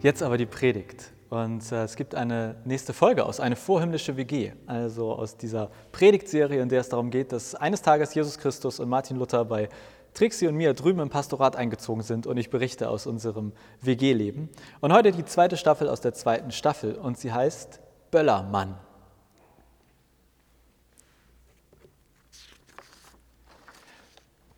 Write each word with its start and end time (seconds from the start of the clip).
Jetzt 0.00 0.22
aber 0.22 0.38
die 0.38 0.46
Predigt. 0.46 1.10
Und 1.28 1.72
äh, 1.72 1.82
es 1.82 1.96
gibt 1.96 2.14
eine 2.14 2.54
nächste 2.64 2.92
Folge 2.92 3.26
aus, 3.26 3.40
eine 3.40 3.56
vorhimmlische 3.56 4.16
WG, 4.16 4.52
also 4.66 5.12
aus 5.12 5.36
dieser 5.36 5.70
Predigtserie, 5.90 6.62
in 6.62 6.68
der 6.68 6.80
es 6.80 6.88
darum 6.88 7.10
geht, 7.10 7.32
dass 7.32 7.56
eines 7.56 7.82
Tages 7.82 8.14
Jesus 8.14 8.38
Christus 8.38 8.78
und 8.78 8.88
Martin 8.88 9.16
Luther 9.16 9.44
bei 9.44 9.68
Trixie 10.14 10.46
und 10.46 10.54
mir 10.54 10.72
drüben 10.72 11.00
im 11.00 11.10
Pastorat 11.10 11.56
eingezogen 11.56 12.02
sind 12.02 12.28
und 12.28 12.36
ich 12.36 12.48
berichte 12.48 12.88
aus 12.88 13.06
unserem 13.08 13.52
WG-Leben. 13.82 14.48
Und 14.80 14.92
heute 14.92 15.10
die 15.10 15.24
zweite 15.24 15.56
Staffel 15.56 15.88
aus 15.88 16.00
der 16.00 16.14
zweiten 16.14 16.52
Staffel 16.52 16.94
und 16.94 17.18
sie 17.18 17.32
heißt 17.32 17.80
Böllermann. 18.12 18.76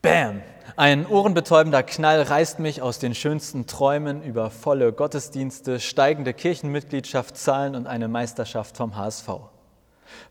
Bam! 0.02 0.42
Ein 0.80 1.06
ohrenbetäubender 1.06 1.82
Knall 1.82 2.22
reißt 2.22 2.58
mich 2.58 2.80
aus 2.80 2.98
den 2.98 3.14
schönsten 3.14 3.66
Träumen 3.66 4.22
über 4.22 4.48
volle 4.48 4.94
Gottesdienste, 4.94 5.78
steigende 5.78 6.32
Kirchenmitgliedschaftszahlen 6.32 7.74
und 7.74 7.86
eine 7.86 8.08
Meisterschaft 8.08 8.78
vom 8.78 8.96
HSV. 8.96 9.28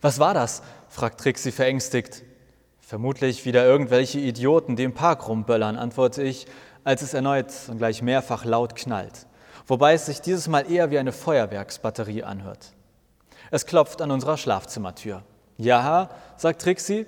Was 0.01 0.17
war 0.17 0.33
das? 0.33 0.63
fragt 0.87 1.19
Trixie 1.19 1.51
verängstigt. 1.51 2.23
Vermutlich 2.79 3.45
wieder 3.45 3.63
irgendwelche 3.63 4.17
Idioten, 4.17 4.75
die 4.75 4.85
im 4.85 4.95
Park 4.95 5.27
rumböllern, 5.27 5.77
antworte 5.77 6.23
ich, 6.23 6.47
als 6.83 7.03
es 7.03 7.13
erneut 7.13 7.53
und 7.67 7.77
gleich 7.77 8.01
mehrfach 8.01 8.43
laut 8.43 8.75
knallt. 8.75 9.27
Wobei 9.67 9.93
es 9.93 10.07
sich 10.07 10.19
dieses 10.19 10.47
Mal 10.47 10.61
eher 10.61 10.89
wie 10.89 10.97
eine 10.97 11.11
Feuerwerksbatterie 11.11 12.23
anhört. 12.23 12.71
Es 13.51 13.67
klopft 13.67 14.01
an 14.01 14.09
unserer 14.09 14.37
Schlafzimmertür. 14.37 15.21
Ja, 15.57 16.09
sagt 16.37 16.63
Trixie, 16.63 17.05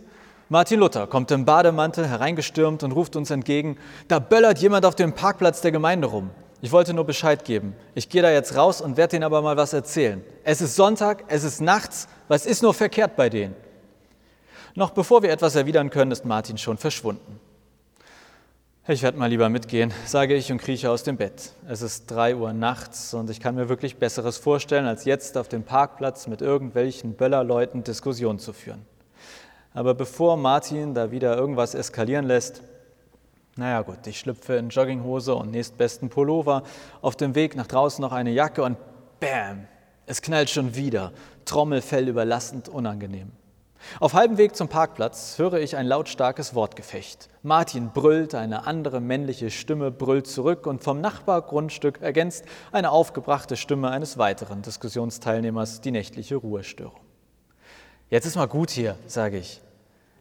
Martin 0.52 0.82
Luther 0.82 1.08
kommt 1.08 1.32
im 1.32 1.46
Bademantel 1.46 2.06
hereingestürmt 2.06 2.84
und 2.84 2.92
ruft 2.92 3.16
uns 3.16 3.32
entgegen, 3.32 3.78
da 4.10 4.20
böllert 4.20 4.60
jemand 4.60 4.86
auf 4.86 4.96
dem 4.96 5.14
Parkplatz 5.14 5.62
der 5.62 5.72
Gemeinde 5.72 6.08
rum. 6.08 6.30
Ich 6.60 6.74
wollte 6.74 6.94
nur 6.94 7.06
Bescheid 7.06 7.46
geben. 7.46 7.74
Ich 7.96 8.10
gehe 8.10 8.22
da 8.22 8.30
jetzt 8.30 8.58
raus 8.58 8.82
und 8.82 8.98
werde 8.98 9.16
Ihnen 9.16 9.24
aber 9.24 9.42
mal 9.42 9.56
was 9.56 9.72
erzählen. 9.72 10.22
Es 10.44 10.60
ist 10.60 10.76
Sonntag, 10.76 11.24
es 11.30 11.46
ist 11.46 11.62
nachts, 11.62 12.10
was 12.28 12.46
ist 12.46 12.64
nur 12.64 12.74
verkehrt 12.74 13.16
bei 13.16 13.30
denen? 13.30 13.56
Noch 14.76 14.90
bevor 14.90 15.24
wir 15.24 15.32
etwas 15.32 15.56
erwidern 15.56 15.90
können, 15.90 16.12
ist 16.12 16.26
Martin 16.26 16.58
schon 16.58 16.78
verschwunden. 16.78 17.40
Ich 18.90 19.04
werde 19.04 19.18
mal 19.18 19.28
lieber 19.28 19.48
mitgehen, 19.48 19.94
sage 20.06 20.36
ich 20.36 20.52
und 20.52 20.58
krieche 20.58 20.92
aus 20.92 21.04
dem 21.04 21.16
Bett. 21.16 21.54
Es 21.66 21.82
ist 21.82 22.12
drei 22.12 22.36
Uhr 22.36 22.52
nachts 22.52 23.14
und 23.14 23.30
ich 23.30 23.40
kann 23.40 23.56
mir 23.56 23.70
wirklich 23.70 24.00
Besseres 24.00 24.38
vorstellen, 24.38 24.86
als 24.86 25.06
jetzt 25.06 25.38
auf 25.38 25.48
dem 25.48 25.64
Parkplatz 25.64 26.28
mit 26.28 26.42
irgendwelchen 26.42 27.14
Böllerleuten 27.14 27.86
Diskussion 27.86 28.38
zu 28.38 28.52
führen. 28.52 28.86
Aber 29.74 29.94
bevor 29.94 30.38
Martin 30.38 30.94
da 30.94 31.12
wieder 31.12 31.38
irgendwas 31.38 31.76
eskalieren 31.76 32.26
lässt, 32.26 32.62
naja 33.56 33.82
gut, 33.82 34.06
ich 34.08 34.20
schlüpfe 34.20 34.56
in 34.56 34.70
Jogginghose 34.70 35.36
und 35.36 35.52
nächstbesten 35.52 36.10
Pullover, 36.10 36.64
auf 37.02 37.16
dem 37.16 37.36
Weg 37.36 37.56
nach 37.56 37.68
draußen 37.68 38.02
noch 38.02 38.12
eine 38.12 38.32
Jacke 38.32 38.64
und 38.64 38.78
bam, 39.20 39.68
es 40.06 40.22
knallt 40.22 40.50
schon 40.50 40.76
wieder, 40.76 41.12
Trommelfell 41.46 42.08
überlassend 42.08 42.70
unangenehm. 42.70 43.32
Auf 44.00 44.14
halbem 44.14 44.38
Weg 44.38 44.56
zum 44.56 44.68
Parkplatz 44.68 45.38
höre 45.38 45.60
ich 45.60 45.76
ein 45.76 45.88
lautstarkes 45.88 46.54
Wortgefecht. 46.54 47.30
Martin 47.42 47.90
brüllt, 47.92 48.36
eine 48.36 48.68
andere 48.68 49.00
männliche 49.02 49.50
Stimme 49.50 49.92
brüllt 49.92 50.28
zurück 50.28 50.68
und 50.68 50.84
vom 50.84 51.02
Nachbargrundstück 51.02 52.02
ergänzt 52.02 52.46
eine 52.72 52.92
aufgebrachte 52.92 53.58
Stimme 53.58 53.90
eines 53.90 54.18
weiteren 54.18 54.62
Diskussionsteilnehmers 54.62 55.82
die 55.82 55.92
nächtliche 55.92 56.36
Ruhestörung. 56.36 57.11
Jetzt 58.12 58.26
ist 58.26 58.36
mal 58.36 58.46
gut 58.46 58.72
hier, 58.72 58.98
sage 59.08 59.38
ich. 59.38 59.62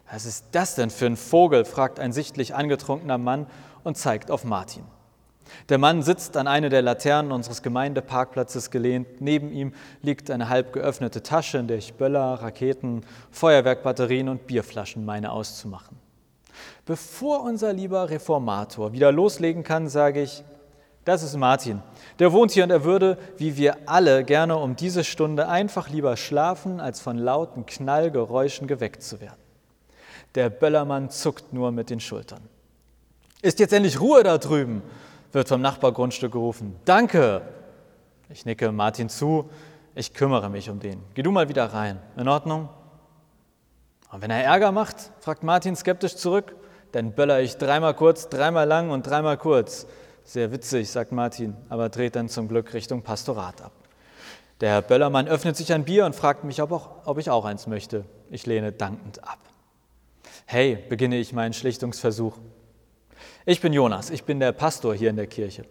Was 0.08 0.24
ist 0.24 0.44
das 0.52 0.76
denn 0.76 0.90
für 0.90 1.06
ein 1.06 1.16
Vogel? 1.16 1.64
fragt 1.64 1.98
ein 1.98 2.12
sichtlich 2.12 2.54
angetrunkener 2.54 3.18
Mann 3.18 3.48
und 3.82 3.98
zeigt 3.98 4.30
auf 4.30 4.44
Martin. 4.44 4.84
Der 5.68 5.78
Mann 5.78 6.04
sitzt 6.04 6.36
an 6.36 6.46
eine 6.46 6.68
der 6.68 6.82
Laternen 6.82 7.32
unseres 7.32 7.62
Gemeindeparkplatzes 7.62 8.70
gelehnt. 8.70 9.20
Neben 9.20 9.50
ihm 9.50 9.74
liegt 10.02 10.30
eine 10.30 10.48
halb 10.48 10.72
geöffnete 10.72 11.24
Tasche, 11.24 11.58
in 11.58 11.66
der 11.66 11.78
ich 11.78 11.94
Böller, 11.94 12.34
Raketen, 12.34 13.02
Feuerwerkbatterien 13.32 14.28
und 14.28 14.46
Bierflaschen 14.46 15.04
meine 15.04 15.32
auszumachen. 15.32 15.98
Bevor 16.86 17.42
unser 17.42 17.72
lieber 17.72 18.08
Reformator 18.08 18.92
wieder 18.92 19.10
loslegen 19.10 19.64
kann, 19.64 19.88
sage 19.88 20.22
ich, 20.22 20.44
das 21.10 21.24
ist 21.24 21.36
Martin. 21.36 21.82
Der 22.20 22.32
wohnt 22.32 22.52
hier 22.52 22.62
und 22.62 22.70
er 22.70 22.84
würde, 22.84 23.18
wie 23.36 23.56
wir 23.56 23.76
alle, 23.86 24.22
gerne 24.24 24.56
um 24.56 24.76
diese 24.76 25.02
Stunde 25.02 25.48
einfach 25.48 25.88
lieber 25.88 26.16
schlafen, 26.16 26.78
als 26.78 27.00
von 27.00 27.18
lauten 27.18 27.66
Knallgeräuschen 27.66 28.68
geweckt 28.68 29.02
zu 29.02 29.20
werden. 29.20 29.40
Der 30.36 30.50
Böllermann 30.50 31.10
zuckt 31.10 31.52
nur 31.52 31.72
mit 31.72 31.90
den 31.90 31.98
Schultern. 31.98 32.40
Ist 33.42 33.58
jetzt 33.58 33.72
endlich 33.72 34.00
Ruhe 34.00 34.22
da 34.22 34.38
drüben, 34.38 34.82
wird 35.32 35.48
vom 35.48 35.60
Nachbargrundstück 35.60 36.32
gerufen. 36.32 36.76
Danke! 36.84 37.42
Ich 38.28 38.46
nicke 38.46 38.70
Martin 38.70 39.08
zu. 39.08 39.50
Ich 39.96 40.14
kümmere 40.14 40.48
mich 40.48 40.70
um 40.70 40.78
den. 40.78 41.02
Geh 41.14 41.22
du 41.22 41.32
mal 41.32 41.48
wieder 41.48 41.66
rein. 41.66 41.98
In 42.16 42.28
Ordnung? 42.28 42.68
Und 44.12 44.22
wenn 44.22 44.30
er 44.30 44.44
Ärger 44.44 44.70
macht, 44.70 45.10
fragt 45.18 45.42
Martin 45.42 45.74
skeptisch 45.74 46.14
zurück, 46.14 46.54
dann 46.92 47.12
böller 47.12 47.40
ich 47.40 47.56
dreimal 47.56 47.94
kurz, 47.94 48.28
dreimal 48.28 48.68
lang 48.68 48.90
und 48.90 49.04
dreimal 49.04 49.36
kurz. 49.36 49.88
Sehr 50.24 50.52
witzig, 50.52 50.90
sagt 50.90 51.12
Martin, 51.12 51.56
aber 51.68 51.88
dreht 51.88 52.16
dann 52.16 52.28
zum 52.28 52.48
Glück 52.48 52.72
Richtung 52.74 53.02
Pastorat 53.02 53.62
ab. 53.62 53.72
Der 54.60 54.70
Herr 54.70 54.82
Böllermann 54.82 55.26
öffnet 55.26 55.56
sich 55.56 55.72
ein 55.72 55.84
Bier 55.84 56.04
und 56.04 56.14
fragt 56.14 56.44
mich, 56.44 56.60
ob, 56.60 56.70
auch, 56.72 57.06
ob 57.06 57.18
ich 57.18 57.30
auch 57.30 57.44
eins 57.44 57.66
möchte. 57.66 58.04
Ich 58.30 58.46
lehne 58.46 58.72
dankend 58.72 59.24
ab. 59.24 59.38
Hey, 60.44 60.78
beginne 60.88 61.16
ich 61.16 61.32
meinen 61.32 61.52
Schlichtungsversuch. 61.52 62.36
Ich 63.46 63.60
bin 63.60 63.72
Jonas, 63.72 64.10
ich 64.10 64.24
bin 64.24 64.38
der 64.38 64.52
Pastor 64.52 64.94
hier 64.94 65.10
in 65.10 65.16
der 65.16 65.26
Kirche. 65.26 65.64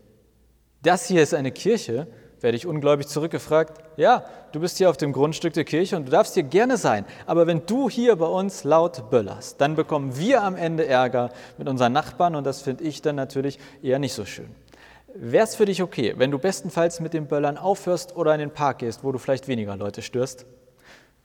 Das 0.82 1.06
hier 1.06 1.22
ist 1.22 1.34
eine 1.34 1.52
Kirche, 1.52 2.08
werde 2.42 2.58
ich 2.58 2.66
ungläubig 2.66 3.08
zurückgefragt. 3.08 3.82
Ja, 3.98 4.26
du 4.52 4.60
bist 4.60 4.78
hier 4.78 4.90
auf 4.90 4.98
dem 4.98 5.12
Grundstück 5.12 5.54
der 5.54 5.66
Kirche 5.66 5.96
und 5.96 6.06
du 6.06 6.12
darfst 6.12 6.34
hier 6.34 6.44
gerne 6.44 6.78
sein. 6.78 7.06
Aber 7.26 7.48
wenn 7.48 7.66
du 7.66 7.90
hier 7.90 8.16
bei 8.16 8.26
uns 8.26 8.64
laut 8.64 9.10
böllerst, 9.10 9.60
dann 9.62 9.76
bekommen 9.76 10.18
wir 10.18 10.44
am 10.44 10.56
Ende 10.56 10.86
Ärger 10.86 11.32
mit 11.58 11.68
unseren 11.68 11.94
Nachbarn 11.94 12.36
und 12.36 12.44
das 12.46 12.62
finde 12.62 12.84
ich 12.84 13.02
dann 13.02 13.16
natürlich 13.16 13.60
eher 13.82 14.00
nicht 14.00 14.14
so 14.14 14.26
schön. 14.26 14.50
Wäre 15.16 15.44
es 15.44 15.56
für 15.56 15.66
dich 15.66 15.82
okay, 15.82 16.14
wenn 16.18 16.30
du 16.30 16.38
bestenfalls 16.38 17.00
mit 17.00 17.14
dem 17.14 17.28
Böllern 17.28 17.58
aufhörst 17.58 18.16
oder 18.16 18.34
in 18.34 18.40
den 18.40 18.52
Park 18.52 18.80
gehst, 18.80 19.04
wo 19.04 19.12
du 19.12 19.18
vielleicht 19.18 19.48
weniger 19.48 19.76
Leute 19.76 20.02
störst? 20.02 20.46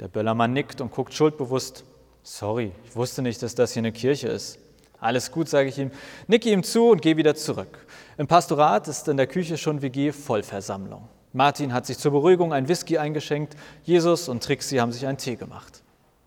Der 0.01 0.09
Böllermann 0.09 0.53
nickt 0.53 0.81
und 0.81 0.91
guckt 0.91 1.13
schuldbewusst. 1.13 1.85
Sorry, 2.23 2.73
ich 2.85 2.97
wusste 2.97 3.21
nicht, 3.21 3.43
dass 3.43 3.55
das 3.55 3.73
hier 3.73 3.81
eine 3.81 3.93
Kirche 3.93 4.29
ist. 4.29 4.59
Alles 4.99 5.31
gut, 5.31 5.51
sage 5.51 5.69
ich 5.69 5.79
ihm, 5.79 5.91
nicke 6.29 6.49
ihm 6.51 6.63
zu 6.63 6.89
und 6.89 7.03
gehe 7.03 7.19
wieder 7.19 7.35
zurück. 7.35 7.84
Im 8.17 8.29
Pastorat 8.29 8.87
ist 8.87 9.09
in 9.09 9.17
der 9.17 9.27
Küche 9.27 9.59
schon 9.59 9.83
WG-Vollversammlung. 9.83 11.09
Martin 11.33 11.73
hat 11.73 11.85
sich 11.85 11.99
zur 11.99 12.13
Beruhigung 12.13 12.53
ein 12.53 12.69
Whisky 12.69 12.97
eingeschenkt, 12.97 13.57
Jesus 13.83 14.29
und 14.29 14.45
Trixie 14.45 14.81
haben 14.81 14.93
sich 14.93 15.05
einen 15.07 15.19
Tee 15.19 15.35
gemacht. 15.35 15.83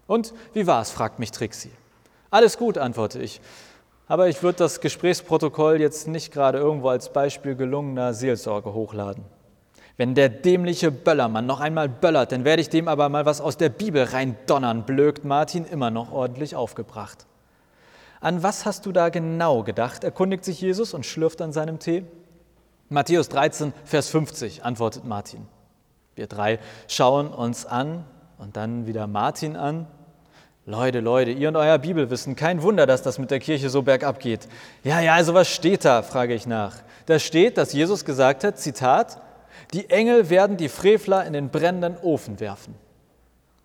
Und 0.06 0.34
wie 0.54 0.68
war's? 0.68 0.92
fragt 0.92 1.18
mich 1.20 1.32
Trixie. 1.32 1.72
Alles 2.30 2.58
gut, 2.58 2.78
antworte 2.78 3.20
ich. 3.20 3.40
Aber 4.10 4.28
ich 4.28 4.44
würde 4.44 4.58
das 4.60 4.82
Gesprächsprotokoll 4.82 5.80
jetzt 5.80 6.10
nicht 6.10 6.34
gerade 6.34 6.58
irgendwo 6.58 6.90
als 6.90 7.14
Beispiel 7.14 7.56
gelungener 7.56 8.14
Seelsorge 8.14 8.74
hochladen. 8.74 9.24
Wenn 9.96 10.14
der 10.14 10.28
dämliche 10.28 10.92
Böllermann 10.92 11.46
noch 11.46 11.62
einmal 11.62 11.88
böllert, 11.88 12.34
dann 12.34 12.44
werde 12.44 12.62
ich 12.62 12.70
dem 12.70 12.90
aber 12.90 13.08
mal 13.08 13.26
was 13.26 13.40
aus 13.40 13.56
der 13.56 13.70
Bibel 13.70 14.04
reindonnern, 14.04 14.86
blökt 14.86 15.24
Martin 15.24 15.64
immer 15.66 15.90
noch 15.90 16.12
ordentlich 16.12 16.54
aufgebracht. 16.56 17.26
An 18.20 18.44
was 18.44 18.66
hast 18.66 18.86
du 18.86 18.92
da 18.92 19.10
genau 19.10 19.64
gedacht? 19.64 20.04
erkundigt 20.04 20.44
sich 20.44 20.60
Jesus 20.60 20.94
und 20.94 21.06
schlürft 21.06 21.42
an 21.42 21.54
seinem 21.54 21.80
Tee. 21.80 22.04
Matthäus 22.90 23.30
13, 23.30 23.74
Vers 23.84 24.10
50, 24.10 24.64
antwortet 24.64 25.04
Martin. 25.04 25.46
Wir 26.16 26.28
drei 26.28 26.60
schauen 26.88 27.28
uns 27.28 27.66
an 27.66 28.06
und 28.38 28.58
dann 28.58 28.88
wieder 28.88 29.08
Martin 29.08 29.56
an. 29.56 29.88
Leute, 30.66 31.00
Leute, 31.00 31.32
ihr 31.32 31.48
und 31.48 31.56
euer 31.56 31.78
Bibelwissen, 31.78 32.36
kein 32.36 32.62
Wunder, 32.62 32.86
dass 32.86 33.02
das 33.02 33.20
mit 33.20 33.32
der 33.32 33.40
Kirche 33.40 33.70
so 33.70 33.84
bergab 33.84 34.20
geht. 34.20 34.48
Ja, 34.84 35.00
ja, 35.00 35.14
also 35.14 35.34
was 35.34 35.48
steht 35.48 35.86
da, 35.86 36.02
frage 36.02 36.34
ich 36.34 36.48
nach. 36.48 36.76
Da 37.06 37.20
steht, 37.20 37.58
dass 37.58 37.72
Jesus 37.72 38.04
gesagt 38.04 38.44
hat, 38.44 38.58
Zitat, 38.58 39.22
die 39.74 39.90
Engel 39.90 40.30
werden 40.30 40.58
die 40.58 40.70
Frevler 40.70 41.26
in 41.26 41.34
den 41.34 41.50
brennenden 41.50 41.98
Ofen 41.98 42.40
werfen. 42.40 42.76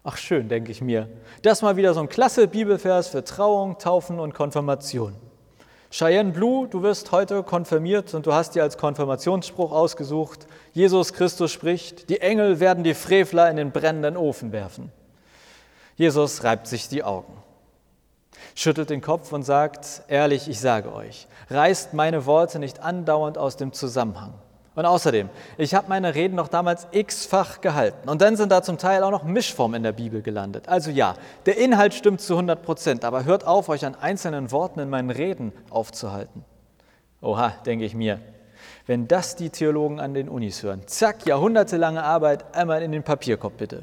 Ach 0.05 0.17
schön, 0.17 0.49
denke 0.49 0.73
ich 0.73 0.81
mir. 0.81 1.09
Das 1.43 1.63
mal 1.63 1.77
wieder 1.77 1.95
so 1.95 2.01
ein 2.01 2.09
klasse 2.09 2.49
Bibelvers 2.49 3.09
für 3.09 3.23
Trauung, 3.23 3.79
Taufen 3.79 4.19
und 4.19 4.35
Konfirmation. 4.35 5.15
Cheyenne 5.93 6.33
Blue, 6.33 6.67
du 6.67 6.83
wirst 6.83 7.13
heute 7.13 7.43
konfirmiert 7.43 8.15
und 8.15 8.27
du 8.27 8.33
hast 8.33 8.55
dir 8.55 8.63
als 8.63 8.79
Konfirmationsspruch 8.79 9.71
ausgesucht, 9.73 10.47
Jesus 10.73 11.13
Christus 11.13 11.53
spricht, 11.53 12.09
die 12.09 12.21
Engel 12.21 12.61
werden 12.61 12.83
die 12.83 12.95
Frevler 12.95 13.51
in 13.51 13.59
den 13.59 13.73
brennenden 13.73 14.17
Ofen 14.17 14.53
werfen. 14.53 14.91
Jesus 15.97 16.43
reibt 16.45 16.67
sich 16.67 16.89
die 16.89 17.05
Augen, 17.05 17.35
schüttelt 18.55 18.89
den 18.89 19.03
Kopf 19.03 19.33
und 19.33 19.43
sagt, 19.43 20.03
ehrlich, 20.09 20.49
ich 20.49 20.59
sage 20.59 20.95
euch, 20.95 21.29
reißt 21.51 21.93
meine 21.93 22.25
Worte 22.25 22.59
nicht 22.59 22.81
andauernd 22.81 23.37
aus 23.37 23.59
dem 23.59 23.75
Zusammenhang. 23.75 24.33
Und 24.75 24.87
außerdem, 24.87 25.29
ich 25.59 25.75
habe 25.75 25.89
meine 25.89 26.15
Reden 26.15 26.35
noch 26.35 26.49
damals 26.49 26.87
x-fach 26.93 27.61
gehalten. 27.61 28.09
Und 28.09 28.23
dann 28.23 28.37
sind 28.37 28.51
da 28.51 28.63
zum 28.63 28.79
Teil 28.79 29.03
auch 29.03 29.11
noch 29.11 29.23
Mischformen 29.23 29.77
in 29.77 29.83
der 29.83 29.93
Bibel 29.93 30.23
gelandet. 30.23 30.69
Also 30.69 30.91
ja, 30.91 31.15
der 31.45 31.59
Inhalt 31.59 31.93
stimmt 31.93 32.23
zu 32.23 32.35
100 32.35 32.63
Prozent, 32.63 33.05
aber 33.05 33.25
hört 33.25 33.47
auf, 33.47 33.69
euch 33.69 33.85
an 33.85 33.95
einzelnen 33.95 34.51
Worten 34.51 34.81
in 34.81 34.89
meinen 34.89 35.11
Reden 35.11 35.53
aufzuhalten. 35.69 36.45
Oha, 37.21 37.51
denke 37.67 37.85
ich 37.85 37.95
mir. 37.95 38.21
Wenn 38.87 39.07
das 39.09 39.37
die 39.37 39.51
Theologen 39.51 40.01
an 40.01 40.15
den 40.15 40.29
Unis 40.29 40.63
hören, 40.63 40.83
zack, 40.87 41.27
jahrhundertelange 41.27 42.03
Arbeit, 42.03 42.55
einmal 42.55 42.83
in 42.83 42.93
den 42.93 43.03
Papierkorb 43.03 43.59
bitte. 43.59 43.83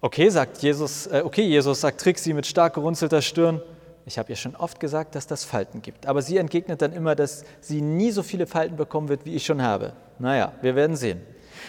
Okay, 0.00 0.30
sagt 0.30 0.58
Jesus, 0.62 1.08
äh, 1.08 1.22
okay, 1.24 1.42
Jesus, 1.42 1.80
sagt 1.80 2.00
Trixie 2.00 2.32
mit 2.32 2.46
stark 2.46 2.74
gerunzelter 2.74 3.20
Stirn. 3.20 3.60
Ich 4.10 4.18
habe 4.18 4.28
ihr 4.28 4.36
schon 4.36 4.56
oft 4.56 4.80
gesagt, 4.80 5.14
dass 5.14 5.28
das 5.28 5.44
Falten 5.44 5.82
gibt. 5.82 6.06
Aber 6.06 6.20
sie 6.20 6.38
entgegnet 6.38 6.82
dann 6.82 6.92
immer, 6.92 7.14
dass 7.14 7.44
sie 7.60 7.80
nie 7.80 8.10
so 8.10 8.24
viele 8.24 8.48
Falten 8.48 8.74
bekommen 8.74 9.08
wird, 9.08 9.24
wie 9.24 9.36
ich 9.36 9.46
schon 9.46 9.62
habe. 9.62 9.92
Naja, 10.18 10.52
wir 10.62 10.74
werden 10.74 10.96
sehen. 10.96 11.20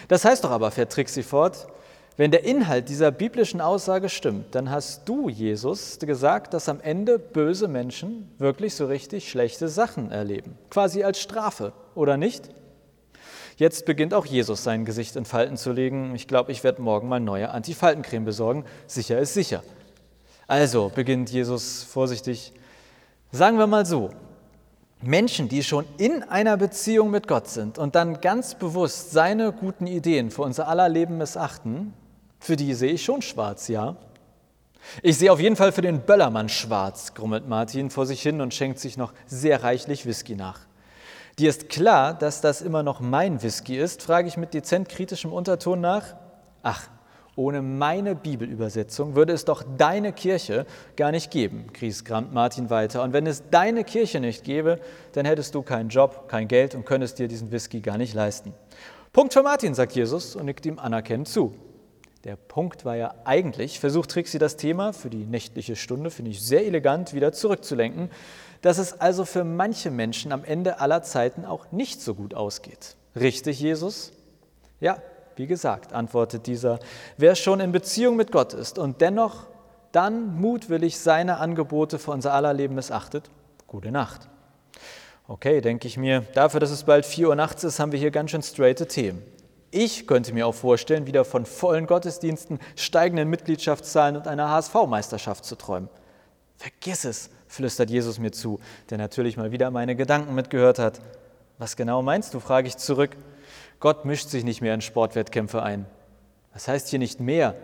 Das 0.07 0.25
heißt 0.25 0.43
doch 0.43 0.49
aber, 0.49 0.71
fährt 0.71 0.91
Trixie 0.91 1.21
fort, 1.21 1.67
wenn 2.17 2.31
der 2.31 2.43
Inhalt 2.43 2.89
dieser 2.89 3.11
biblischen 3.11 3.61
Aussage 3.61 4.09
stimmt, 4.09 4.55
dann 4.55 4.71
hast 4.71 5.07
du, 5.07 5.29
Jesus, 5.29 5.99
gesagt, 5.99 6.55
dass 6.55 6.67
am 6.67 6.81
Ende 6.81 7.19
böse 7.19 7.67
Menschen 7.67 8.31
wirklich 8.39 8.73
so 8.73 8.87
richtig 8.87 9.29
schlechte 9.29 9.67
Sachen 9.67 10.09
erleben. 10.09 10.57
Quasi 10.71 11.03
als 11.03 11.21
Strafe, 11.21 11.73
oder 11.93 12.17
nicht? 12.17 12.49
Jetzt 13.55 13.85
beginnt 13.85 14.15
auch 14.15 14.25
Jesus 14.25 14.63
sein 14.63 14.83
Gesicht 14.83 15.15
in 15.15 15.25
Falten 15.25 15.57
zu 15.57 15.71
legen. 15.73 16.15
Ich 16.15 16.27
glaube, 16.27 16.51
ich 16.51 16.63
werde 16.63 16.81
morgen 16.81 17.07
mal 17.07 17.19
neue 17.19 17.51
Antifaltencreme 17.51 18.25
besorgen. 18.25 18.65
Sicher 18.87 19.19
ist 19.19 19.35
sicher. 19.35 19.61
Also 20.51 20.91
beginnt 20.93 21.29
Jesus 21.29 21.83
vorsichtig. 21.83 22.51
Sagen 23.31 23.57
wir 23.57 23.67
mal 23.67 23.85
so, 23.85 24.09
Menschen, 25.01 25.47
die 25.47 25.63
schon 25.63 25.85
in 25.97 26.23
einer 26.23 26.57
Beziehung 26.57 27.09
mit 27.09 27.25
Gott 27.25 27.47
sind 27.47 27.77
und 27.77 27.95
dann 27.95 28.19
ganz 28.19 28.55
bewusst 28.55 29.11
seine 29.11 29.53
guten 29.53 29.87
Ideen 29.87 30.29
für 30.29 30.41
unser 30.41 30.67
aller 30.67 30.89
Leben 30.89 31.17
missachten, 31.17 31.93
für 32.41 32.57
die 32.57 32.73
sehe 32.73 32.91
ich 32.91 33.05
schon 33.05 33.21
schwarz, 33.21 33.69
ja. 33.69 33.95
Ich 35.01 35.17
sehe 35.17 35.31
auf 35.31 35.39
jeden 35.39 35.55
Fall 35.55 35.71
für 35.71 35.83
den 35.83 36.01
Böllermann 36.01 36.49
schwarz, 36.49 37.13
grummelt 37.13 37.47
Martin 37.47 37.89
vor 37.89 38.05
sich 38.05 38.21
hin 38.21 38.41
und 38.41 38.53
schenkt 38.53 38.79
sich 38.79 38.97
noch 38.97 39.13
sehr 39.27 39.63
reichlich 39.63 40.05
Whisky 40.05 40.35
nach. 40.35 40.59
Dir 41.39 41.49
ist 41.49 41.69
klar, 41.69 42.13
dass 42.13 42.41
das 42.41 42.61
immer 42.61 42.83
noch 42.83 42.99
mein 42.99 43.41
Whisky 43.41 43.77
ist, 43.77 44.01
frage 44.01 44.27
ich 44.27 44.35
mit 44.35 44.53
dezent 44.53 44.89
kritischem 44.89 45.31
Unterton 45.31 45.79
nach. 45.79 46.13
Ach, 46.61 46.89
ohne 47.35 47.61
meine 47.61 48.15
Bibelübersetzung 48.15 49.15
würde 49.15 49.33
es 49.33 49.45
doch 49.45 49.63
deine 49.77 50.13
Kirche 50.13 50.65
gar 50.95 51.11
nicht 51.11 51.31
geben, 51.31 51.67
griesgramt 51.73 52.33
Martin 52.33 52.69
weiter. 52.69 53.03
Und 53.03 53.13
wenn 53.13 53.25
es 53.27 53.43
deine 53.49 53.83
Kirche 53.83 54.19
nicht 54.19 54.43
gäbe, 54.43 54.79
dann 55.13 55.25
hättest 55.25 55.55
du 55.55 55.61
keinen 55.61 55.89
Job, 55.89 56.27
kein 56.27 56.47
Geld 56.47 56.75
und 56.75 56.85
könntest 56.85 57.19
dir 57.19 57.27
diesen 57.27 57.51
Whisky 57.51 57.81
gar 57.81 57.97
nicht 57.97 58.13
leisten. 58.13 58.53
Punkt 59.13 59.33
für 59.33 59.43
Martin, 59.43 59.73
sagt 59.73 59.93
Jesus 59.93 60.35
und 60.35 60.45
nickt 60.45 60.65
ihm 60.65 60.79
anerkennend 60.79 61.27
zu. 61.27 61.53
Der 62.23 62.35
Punkt 62.35 62.85
war 62.85 62.95
ja 62.95 63.15
eigentlich, 63.25 63.79
versucht 63.79 64.11
Trixie 64.11 64.37
das 64.37 64.55
Thema 64.55 64.93
für 64.93 65.09
die 65.09 65.25
nächtliche 65.25 65.75
Stunde, 65.75 66.11
finde 66.11 66.31
ich 66.31 66.41
sehr 66.41 66.65
elegant, 66.65 67.13
wieder 67.13 67.31
zurückzulenken 67.33 68.09
dass 68.61 68.77
es 68.77 68.99
also 68.99 69.25
für 69.25 69.43
manche 69.43 69.91
Menschen 69.91 70.31
am 70.31 70.43
Ende 70.43 70.79
aller 70.79 71.03
Zeiten 71.03 71.45
auch 71.45 71.71
nicht 71.71 72.01
so 72.01 72.15
gut 72.15 72.33
ausgeht. 72.33 72.95
Richtig, 73.15 73.59
Jesus? 73.59 74.13
Ja, 74.79 75.01
wie 75.35 75.47
gesagt, 75.47 75.93
antwortet 75.93 76.47
dieser, 76.47 76.79
wer 77.17 77.35
schon 77.35 77.59
in 77.59 77.71
Beziehung 77.71 78.15
mit 78.15 78.31
Gott 78.31 78.53
ist 78.53 78.77
und 78.77 79.01
dennoch 79.01 79.47
dann 79.91 80.39
mutwillig 80.39 80.99
seine 80.99 81.37
Angebote 81.37 81.99
für 81.99 82.11
unser 82.11 82.33
aller 82.33 82.53
Leben 82.53 82.75
missachtet, 82.75 83.29
gute 83.67 83.91
Nacht. 83.91 84.27
Okay, 85.27 85.61
denke 85.61 85.87
ich 85.87 85.97
mir, 85.97 86.25
dafür, 86.33 86.59
dass 86.59 86.71
es 86.71 86.83
bald 86.83 87.05
4 87.05 87.29
Uhr 87.29 87.35
nachts 87.35 87.63
ist, 87.63 87.79
haben 87.79 87.91
wir 87.91 87.99
hier 87.99 88.11
ganz 88.11 88.31
schön 88.31 88.41
straighte 88.41 88.87
Themen. 88.87 89.21
Ich 89.73 90.05
könnte 90.05 90.33
mir 90.33 90.45
auch 90.47 90.55
vorstellen, 90.55 91.07
wieder 91.07 91.23
von 91.23 91.45
vollen 91.45 91.87
Gottesdiensten, 91.87 92.59
steigenden 92.75 93.29
Mitgliedschaftszahlen 93.29 94.17
und 94.17 94.27
einer 94.27 94.49
HSV-Meisterschaft 94.49 95.45
zu 95.45 95.55
träumen. 95.55 95.89
Vergiss 96.57 97.05
es, 97.05 97.29
flüstert 97.47 97.89
Jesus 97.89 98.19
mir 98.19 98.31
zu, 98.31 98.59
der 98.89 98.97
natürlich 98.97 99.37
mal 99.37 99.51
wieder 99.51 99.71
meine 99.71 99.95
Gedanken 99.95 100.35
mitgehört 100.35 100.79
hat. 100.79 100.99
Was 101.57 101.77
genau 101.77 102.01
meinst 102.01 102.33
du? 102.33 102.41
frage 102.41 102.67
ich 102.67 102.75
zurück. 102.75 103.15
Gott 103.81 104.05
mischt 104.05 104.29
sich 104.29 104.45
nicht 104.45 104.61
mehr 104.61 104.73
in 104.73 104.81
Sportwettkämpfe 104.81 105.61
ein. 105.61 105.85
Was 106.53 106.67
heißt 106.67 106.87
hier 106.87 106.99
nicht 106.99 107.19
mehr? 107.19 107.55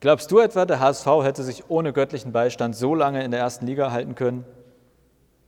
Glaubst 0.00 0.30
du 0.30 0.38
etwa, 0.38 0.64
der 0.64 0.80
HSV 0.80 1.06
hätte 1.22 1.42
sich 1.42 1.68
ohne 1.68 1.92
göttlichen 1.92 2.32
Beistand 2.32 2.74
so 2.74 2.94
lange 2.94 3.22
in 3.22 3.32
der 3.32 3.40
ersten 3.40 3.66
Liga 3.66 3.90
halten 3.90 4.14
können? 4.14 4.46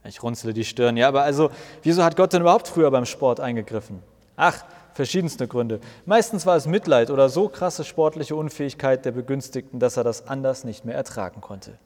Ich 0.05 0.23
runzle 0.23 0.53
die 0.53 0.65
Stirn. 0.65 0.97
Ja, 0.97 1.09
aber 1.09 1.23
also, 1.23 1.51
wieso 1.83 2.03
hat 2.03 2.17
Gott 2.17 2.33
denn 2.33 2.43
überhaupt 2.43 2.69
früher 2.69 2.91
beim 2.91 3.07
Sport 3.07 3.39
eingegriffen? 3.41 4.03
Ach, 4.37 4.65
verschiedenste 4.93 5.47
Gründe. 5.47 5.81
Meistens 6.05 6.45
war 6.47 6.57
es 6.57 6.67
Mitleid 6.67 7.09
oder 7.11 7.29
so 7.29 7.49
krasse 7.49 7.85
sportliche 7.85 8.35
Unfähigkeit 8.35 9.05
der 9.05 9.13
Begünstigten, 9.13 9.79
dass 9.79 9.97
er 9.97 10.05
das 10.05 10.27
anders 10.27 10.65
nicht 10.65 10.85
mehr 10.85 10.97
ertragen 10.97 11.41
konnte. 11.41 11.79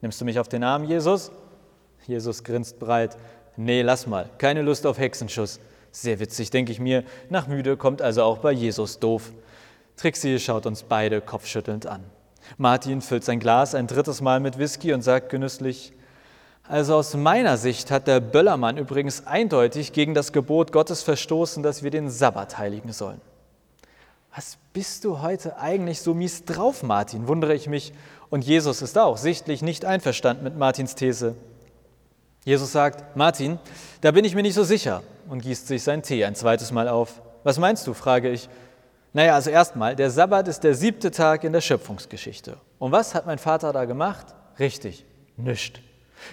Nimmst 0.00 0.20
du 0.20 0.24
mich 0.24 0.38
auf 0.38 0.48
den 0.48 0.62
Arm, 0.62 0.84
Jesus? 0.84 1.32
Jesus 2.06 2.44
grinst 2.44 2.78
breit. 2.78 3.16
Nee, 3.56 3.82
lass 3.82 4.06
mal, 4.06 4.30
keine 4.38 4.62
Lust 4.62 4.86
auf 4.86 4.98
Hexenschuss. 4.98 5.58
Sehr 5.94 6.18
witzig, 6.18 6.50
denke 6.50 6.72
ich 6.72 6.80
mir. 6.80 7.04
Nach 7.30 7.46
müde 7.46 7.76
kommt 7.76 8.02
also 8.02 8.24
auch 8.24 8.38
bei 8.38 8.50
Jesus 8.50 8.98
doof. 8.98 9.30
Trixie 9.96 10.40
schaut 10.40 10.66
uns 10.66 10.82
beide 10.82 11.20
kopfschüttelnd 11.20 11.86
an. 11.86 12.02
Martin 12.58 13.00
füllt 13.00 13.22
sein 13.22 13.38
Glas 13.38 13.76
ein 13.76 13.86
drittes 13.86 14.20
Mal 14.20 14.40
mit 14.40 14.58
Whisky 14.58 14.92
und 14.92 15.02
sagt 15.02 15.28
genüsslich, 15.28 15.92
also 16.64 16.96
aus 16.96 17.14
meiner 17.14 17.56
Sicht 17.56 17.92
hat 17.92 18.08
der 18.08 18.18
Böllermann 18.18 18.76
übrigens 18.76 19.28
eindeutig 19.28 19.92
gegen 19.92 20.14
das 20.14 20.32
Gebot 20.32 20.72
Gottes 20.72 21.04
verstoßen, 21.04 21.62
dass 21.62 21.84
wir 21.84 21.92
den 21.92 22.10
Sabbat 22.10 22.58
heiligen 22.58 22.92
sollen. 22.92 23.20
Was 24.34 24.58
bist 24.72 25.04
du 25.04 25.22
heute 25.22 25.58
eigentlich 25.58 26.00
so 26.00 26.12
mies 26.12 26.44
drauf, 26.44 26.82
Martin? 26.82 27.28
wundere 27.28 27.54
ich 27.54 27.68
mich 27.68 27.92
und 28.30 28.44
Jesus 28.44 28.82
ist 28.82 28.98
auch 28.98 29.16
sichtlich 29.16 29.62
nicht 29.62 29.84
einverstanden 29.84 30.42
mit 30.42 30.56
Martins 30.56 30.96
These. 30.96 31.36
Jesus 32.44 32.72
sagt, 32.72 33.16
Martin, 33.16 33.60
da 34.00 34.10
bin 34.10 34.24
ich 34.24 34.34
mir 34.34 34.42
nicht 34.42 34.54
so 34.54 34.64
sicher 34.64 35.04
und 35.28 35.42
gießt 35.42 35.66
sich 35.66 35.82
seinen 35.82 36.02
Tee 36.02 36.24
ein 36.24 36.34
zweites 36.34 36.72
Mal 36.72 36.88
auf. 36.88 37.22
Was 37.42 37.58
meinst 37.58 37.86
du, 37.86 37.94
frage 37.94 38.30
ich. 38.30 38.48
Naja, 39.12 39.34
also 39.34 39.50
erstmal, 39.50 39.94
der 39.94 40.10
Sabbat 40.10 40.48
ist 40.48 40.64
der 40.64 40.74
siebte 40.74 41.10
Tag 41.10 41.44
in 41.44 41.52
der 41.52 41.60
Schöpfungsgeschichte. 41.60 42.56
Und 42.78 42.92
was 42.92 43.14
hat 43.14 43.26
mein 43.26 43.38
Vater 43.38 43.72
da 43.72 43.84
gemacht? 43.84 44.26
Richtig, 44.58 45.04
nichts. 45.36 45.80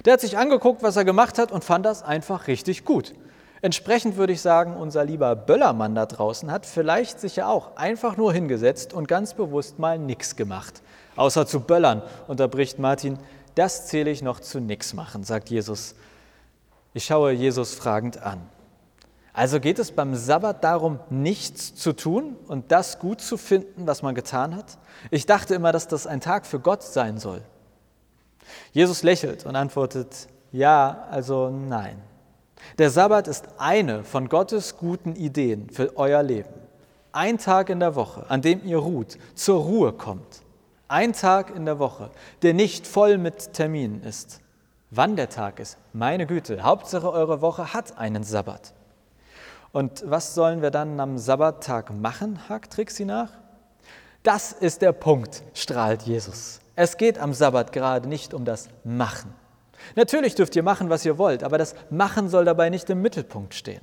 Der 0.06 0.14
hat 0.14 0.22
sich 0.22 0.38
angeguckt, 0.38 0.82
was 0.84 0.96
er 0.96 1.06
gemacht 1.06 1.38
hat 1.38 1.52
und 1.52 1.64
fand 1.64 1.86
das 1.86 2.02
einfach 2.02 2.48
richtig 2.48 2.86
gut. 2.86 3.14
Entsprechend 3.62 4.18
würde 4.18 4.34
ich 4.34 4.42
sagen, 4.42 4.76
unser 4.76 5.06
lieber 5.06 5.36
Böllermann 5.36 5.94
da 5.94 6.08
draußen 6.08 6.52
hat 6.52 6.66
vielleicht 6.66 7.20
sich 7.20 7.36
ja 7.36 7.48
auch 7.48 7.76
einfach 7.76 8.18
nur 8.18 8.34
hingesetzt 8.34 8.94
und 8.94 9.08
ganz 9.08 9.36
bewusst 9.36 9.78
mal 9.78 10.00
nichts 10.00 10.36
gemacht. 10.36 10.82
Außer 11.16 11.46
zu 11.46 11.60
böllern, 11.60 12.02
unterbricht 12.28 12.80
Martin, 12.80 13.20
das 13.54 13.86
zähle 13.86 14.10
ich 14.10 14.24
noch 14.24 14.40
zu 14.40 14.60
nichts 14.60 14.94
machen, 14.94 15.24
sagt 15.24 15.52
Jesus. 15.52 15.94
Ich 16.94 17.06
schaue 17.06 17.34
Jesus 17.34 17.76
fragend 17.76 18.24
an. 18.24 18.42
Also 19.33 19.60
geht 19.60 19.80
es 19.80 19.92
beim 19.92 20.16
Sabbat 20.16 20.63
darum, 20.63 21.00
nichts 21.10 21.74
zu 21.75 21.94
tun 21.94 22.36
und 22.48 22.72
das 22.72 23.00
gut 23.00 23.22
zu 23.22 23.38
finden, 23.38 23.88
was 23.88 24.01
man 24.01 24.13
getan 24.13 24.56
hat? 24.56 24.77
Ich 25.10 25.25
dachte 25.25 25.56
immer, 25.56 25.72
dass 25.72 25.88
das 25.88 26.06
ein 26.06 26.20
Tag 26.20 26.46
für 26.46 26.60
Gott 26.60 26.84
sein 26.84 27.17
soll. 27.17 27.41
Jesus 28.74 29.03
lächelt 29.03 29.46
und 29.46 29.56
antwortet, 29.56 30.27
ja, 30.51 31.08
also 31.10 31.50
nein. 31.50 32.01
Der 32.77 32.89
Sabbat 32.89 33.27
ist 33.27 33.46
eine 33.58 34.03
von 34.03 34.27
Gottes 34.27 34.77
guten 34.77 35.15
Ideen 35.15 35.70
für 35.70 35.96
euer 35.96 36.22
Leben. 36.24 36.50
Ein 37.13 37.38
Tag 37.38 37.70
in 37.70 37.79
der 37.79 37.96
Woche, 37.96 38.25
an 38.29 38.41
dem 38.41 38.63
ihr 38.65 38.77
ruht, 38.77 39.17
zur 39.36 39.62
Ruhe 39.62 39.94
kommt. 39.94 40.41
Ein 40.88 41.13
Tag 41.13 41.56
in 41.56 41.65
der 41.65 41.79
Woche, 41.79 42.10
der 42.41 42.53
nicht 42.53 42.86
voll 42.86 43.17
mit 43.17 43.53
Terminen 43.53 44.03
ist. 44.03 44.41
Wann 44.89 45.15
der 45.15 45.29
Tag 45.29 45.60
ist, 45.60 45.77
meine 45.94 46.27
Güte, 46.27 46.63
Hauptsache 46.63 47.10
eure 47.10 47.41
Woche 47.41 47.74
hat 47.74 47.98
einen 47.98 48.24
Sabbat. 48.24 48.74
Und 49.72 50.04
was 50.06 50.36
sollen 50.36 50.62
wir 50.62 50.72
dann 50.72 51.00
am 51.00 51.18
Sabbattag 51.18 51.92
machen, 51.92 52.50
hakt 52.50 52.74
Trixie 52.74 53.06
nach. 53.06 53.30
Das 54.24 54.51
ist 54.51 54.82
der 54.82 54.92
Punkt, 54.92 55.44
strahlt 55.54 56.04
Jesus. 56.04 56.60
Es 56.75 56.98
geht 56.98 57.18
am 57.18 57.34
Sabbat 57.34 57.72
gerade 57.72 58.08
nicht 58.08 58.34
um 58.34 58.46
das 58.46 58.70
Machen. 58.84 59.34
Natürlich 59.96 60.36
dürft 60.36 60.56
ihr 60.56 60.63
machen, 60.63 60.90
was 60.90 61.06
ihr 61.06 61.18
wollt, 61.18 61.44
aber 61.44 61.58
das 61.58 61.75
Machen 61.90 62.30
soll 62.30 62.46
dabei 62.46 62.70
nicht 62.70 62.90
im 62.90 63.01
Mittelpunkt 63.01 63.54
stehen. 63.54 63.82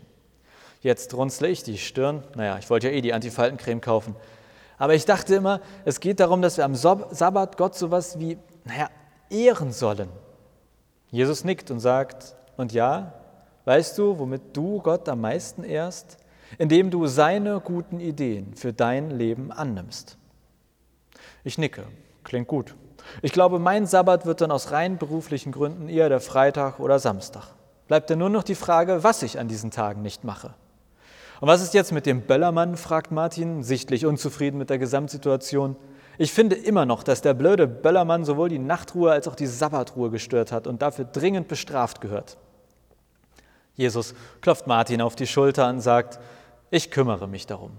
Jetzt 0.80 1.12
runzle 1.14 1.48
ich 1.48 1.64
die 1.64 1.78
Stirn. 1.78 2.22
Naja, 2.36 2.58
ich 2.58 2.70
wollte 2.70 2.88
ja 2.88 2.94
eh 2.94 3.00
die 3.00 3.12
Antifaltencreme 3.12 3.80
kaufen. 3.80 4.14
Aber 4.78 4.94
ich 4.94 5.04
dachte 5.04 5.34
immer, 5.34 5.60
es 5.84 5.98
geht 5.98 6.20
darum, 6.20 6.40
dass 6.40 6.56
wir 6.56 6.64
am 6.64 6.76
Sabbat 6.76 7.56
Gott 7.56 7.74
sowas 7.74 8.20
wie, 8.20 8.38
naja, 8.64 8.88
ehren 9.28 9.72
sollen. 9.72 10.08
Jesus 11.10 11.42
nickt 11.42 11.70
und 11.72 11.80
sagt, 11.80 12.36
und 12.56 12.72
ja, 12.72 13.14
weißt 13.68 13.98
du, 13.98 14.18
womit 14.18 14.56
du 14.56 14.80
Gott 14.80 15.06
am 15.10 15.20
meisten 15.20 15.62
ehrst? 15.62 16.16
Indem 16.56 16.90
du 16.90 17.06
seine 17.06 17.60
guten 17.60 18.00
Ideen 18.00 18.54
für 18.54 18.72
dein 18.72 19.10
Leben 19.10 19.52
annimmst. 19.52 20.16
Ich 21.44 21.58
nicke, 21.58 21.84
klingt 22.24 22.48
gut. 22.48 22.74
Ich 23.20 23.32
glaube, 23.32 23.58
mein 23.58 23.84
Sabbat 23.84 24.24
wird 24.24 24.40
dann 24.40 24.50
aus 24.50 24.70
rein 24.70 24.96
beruflichen 24.96 25.52
Gründen 25.52 25.90
eher 25.90 26.08
der 26.08 26.20
Freitag 26.20 26.80
oder 26.80 26.98
Samstag. 26.98 27.48
Bleibt 27.88 28.08
dann 28.08 28.20
nur 28.20 28.30
noch 28.30 28.42
die 28.42 28.54
Frage, 28.54 29.04
was 29.04 29.22
ich 29.22 29.38
an 29.38 29.48
diesen 29.48 29.70
Tagen 29.70 30.00
nicht 30.00 30.24
mache. 30.24 30.54
Und 31.40 31.48
was 31.48 31.62
ist 31.62 31.74
jetzt 31.74 31.92
mit 31.92 32.06
dem 32.06 32.22
Böllermann? 32.22 32.78
fragt 32.78 33.12
Martin, 33.12 33.62
sichtlich 33.62 34.06
unzufrieden 34.06 34.56
mit 34.56 34.70
der 34.70 34.78
Gesamtsituation. 34.78 35.76
Ich 36.16 36.32
finde 36.32 36.56
immer 36.56 36.86
noch, 36.86 37.02
dass 37.02 37.20
der 37.20 37.34
blöde 37.34 37.66
Böllermann 37.66 38.24
sowohl 38.24 38.48
die 38.48 38.58
Nachtruhe 38.58 39.12
als 39.12 39.28
auch 39.28 39.36
die 39.36 39.46
Sabbatruhe 39.46 40.08
gestört 40.08 40.52
hat 40.52 40.66
und 40.66 40.80
dafür 40.80 41.04
dringend 41.04 41.48
bestraft 41.48 42.00
gehört. 42.00 42.38
Jesus 43.78 44.14
klopft 44.40 44.66
Martin 44.66 45.00
auf 45.00 45.14
die 45.14 45.28
Schulter 45.28 45.68
und 45.70 45.80
sagt, 45.80 46.18
ich 46.70 46.90
kümmere 46.90 47.28
mich 47.28 47.46
darum. 47.46 47.70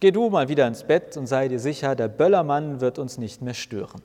Geh 0.00 0.12
du 0.12 0.30
mal 0.30 0.48
wieder 0.48 0.68
ins 0.68 0.84
Bett 0.84 1.16
und 1.16 1.26
sei 1.26 1.48
dir 1.48 1.58
sicher, 1.58 1.96
der 1.96 2.06
Böllermann 2.06 2.80
wird 2.80 3.00
uns 3.00 3.18
nicht 3.18 3.42
mehr 3.42 3.54
stören. 3.54 4.00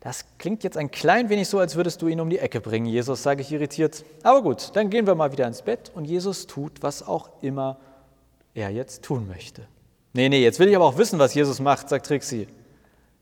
Das 0.00 0.24
klingt 0.38 0.64
jetzt 0.64 0.76
ein 0.76 0.90
klein 0.90 1.28
wenig 1.28 1.48
so, 1.48 1.60
als 1.60 1.76
würdest 1.76 2.02
du 2.02 2.08
ihn 2.08 2.20
um 2.20 2.28
die 2.28 2.38
Ecke 2.38 2.60
bringen, 2.60 2.86
Jesus, 2.86 3.22
sage 3.22 3.42
ich 3.42 3.52
irritiert. 3.52 4.04
Aber 4.24 4.42
gut, 4.42 4.74
dann 4.74 4.90
gehen 4.90 5.06
wir 5.06 5.14
mal 5.14 5.30
wieder 5.30 5.46
ins 5.46 5.62
Bett 5.62 5.92
und 5.94 6.06
Jesus 6.06 6.48
tut, 6.48 6.82
was 6.82 7.06
auch 7.06 7.30
immer 7.42 7.78
er 8.52 8.70
jetzt 8.70 9.04
tun 9.04 9.28
möchte. 9.28 9.62
Nee, 10.12 10.28
nee, 10.28 10.42
jetzt 10.42 10.58
will 10.58 10.68
ich 10.68 10.74
aber 10.74 10.86
auch 10.86 10.98
wissen, 10.98 11.20
was 11.20 11.32
Jesus 11.34 11.60
macht, 11.60 11.88
sagt 11.88 12.06
Trixie. 12.06 12.48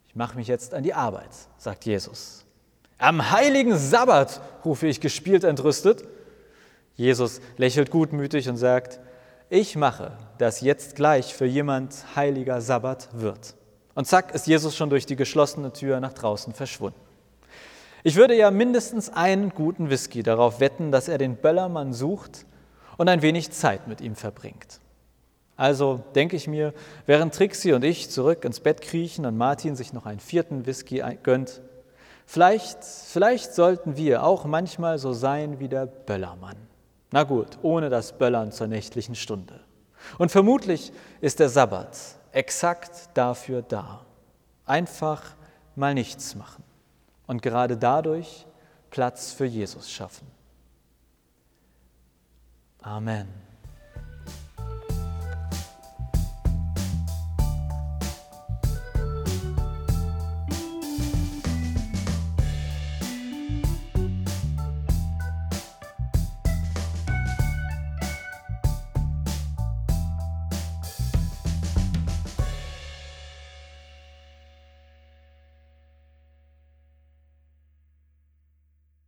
Ich 0.06 0.16
mache 0.16 0.35
mich 0.37 0.49
jetzt 0.49 0.73
an 0.73 0.82
die 0.82 0.94
Arbeit, 0.94 1.28
sagt 1.58 1.85
Jesus. 1.85 2.47
Am 2.97 3.30
heiligen 3.30 3.76
Sabbat, 3.76 4.40
rufe 4.64 4.87
ich 4.87 5.00
gespielt 5.00 5.44
entrüstet. 5.44 6.04
Jesus 6.99 7.40
lächelt 7.57 7.93
gutmütig 7.93 8.49
und 8.49 8.57
sagt, 8.57 8.99
ich 9.50 9.76
mache, 9.76 10.12
dass 10.37 10.61
jetzt 10.61 10.97
gleich 10.97 11.33
für 11.33 11.47
jemand 11.47 11.95
heiliger 12.17 12.61
Sabbat 12.61 13.09
wird. 13.12 13.55
Und 13.95 14.07
zack 14.07 14.35
ist 14.35 14.49
Jesus 14.49 14.76
schon 14.76 14.90
durch 14.90 15.07
die 15.07 15.14
geschlossene 15.14 15.73
Tür 15.73 16.00
nach 16.00 16.12
draußen 16.12 16.52
verschwunden. 16.52 17.00
Ich 18.02 18.17
würde 18.17 18.37
ja 18.37 18.50
mindestens 18.50 19.11
einen 19.11 19.50
guten 19.50 19.90
Whisky 19.90 20.25
darauf 20.25 20.59
wetten, 20.59 20.90
dass 20.90 21.09
er 21.09 21.19
den 21.19 21.37
Böllermann 21.37 21.93
sucht 21.93 22.47
und 22.97 23.09
ein 23.09 23.23
wenig 23.23 23.52
Zeit 23.52 23.87
mit 23.87 24.00
ihm 24.00 24.17
verbringt. 24.17 24.81
Also 25.57 26.02
denke 26.17 26.35
ich 26.35 26.49
mir, 26.49 26.75
während 27.07 27.33
Trixie 27.33 27.75
und 27.75 27.85
ich 27.85 28.11
zurück 28.11 28.45
ins 28.45 28.59
Bett 28.59 28.81
kriechen 28.81 29.25
und 29.25 29.37
Martin 29.37 29.76
sich 29.76 29.93
noch 29.93 30.05
einen 30.05 30.21
vierten 30.21 30.67
Whisky 30.67 31.02
gönnt, 31.23 31.61
vielleicht, 32.26 32.85
vielleicht 32.85 33.55
sollten 33.55 33.97
wir 33.97 34.25
auch 34.25 34.47
manchmal 34.47 34.99
so 34.99 35.12
sein 35.12 35.61
wie 35.61 35.69
der 35.69 35.87
Böllermann. 35.87 36.57
Na 37.10 37.24
gut, 37.24 37.58
ohne 37.62 37.88
das 37.88 38.16
Böllern 38.16 38.52
zur 38.52 38.66
nächtlichen 38.66 39.14
Stunde. 39.14 39.60
Und 40.18 40.30
vermutlich 40.30 40.92
ist 41.20 41.40
der 41.40 41.48
Sabbat 41.48 41.96
exakt 42.32 43.08
dafür 43.14 43.62
da. 43.62 44.04
Einfach 44.66 45.22
mal 45.74 45.94
nichts 45.94 46.34
machen 46.34 46.62
und 47.26 47.42
gerade 47.42 47.76
dadurch 47.76 48.46
Platz 48.90 49.32
für 49.32 49.46
Jesus 49.46 49.90
schaffen. 49.90 50.26
Amen. 52.82 53.48